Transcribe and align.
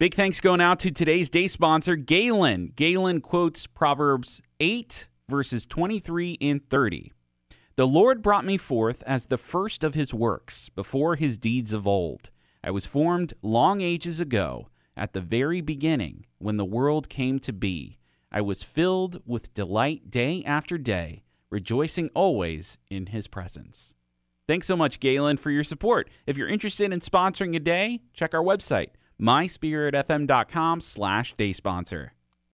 Big 0.00 0.14
thanks 0.14 0.40
going 0.40 0.60
out 0.60 0.78
to 0.78 0.92
today's 0.92 1.28
day 1.28 1.48
sponsor, 1.48 1.96
Galen. 1.96 2.70
Galen 2.76 3.20
quotes 3.20 3.66
Proverbs 3.66 4.40
8, 4.60 5.08
verses 5.28 5.66
23 5.66 6.38
and 6.40 6.64
30. 6.70 7.12
The 7.74 7.84
Lord 7.84 8.22
brought 8.22 8.44
me 8.44 8.58
forth 8.58 9.02
as 9.08 9.26
the 9.26 9.36
first 9.36 9.82
of 9.82 9.94
his 9.94 10.14
works, 10.14 10.68
before 10.68 11.16
his 11.16 11.36
deeds 11.36 11.72
of 11.72 11.84
old. 11.84 12.30
I 12.62 12.70
was 12.70 12.86
formed 12.86 13.34
long 13.42 13.80
ages 13.80 14.20
ago, 14.20 14.68
at 14.96 15.14
the 15.14 15.20
very 15.20 15.60
beginning, 15.60 16.26
when 16.38 16.58
the 16.58 16.64
world 16.64 17.08
came 17.08 17.40
to 17.40 17.52
be. 17.52 17.98
I 18.30 18.40
was 18.40 18.62
filled 18.62 19.20
with 19.26 19.52
delight 19.52 20.12
day 20.12 20.44
after 20.44 20.78
day, 20.78 21.24
rejoicing 21.50 22.08
always 22.14 22.78
in 22.88 23.06
his 23.06 23.26
presence. 23.26 23.96
Thanks 24.46 24.68
so 24.68 24.76
much, 24.76 25.00
Galen, 25.00 25.38
for 25.38 25.50
your 25.50 25.64
support. 25.64 26.08
If 26.24 26.36
you're 26.36 26.46
interested 26.46 26.92
in 26.92 27.00
sponsoring 27.00 27.56
a 27.56 27.58
day, 27.58 28.02
check 28.14 28.32
our 28.32 28.44
website 28.44 28.90
myspiritfm.com 29.20 30.80
slash 30.80 31.34
day 31.34 31.52
sponsor. 31.52 32.12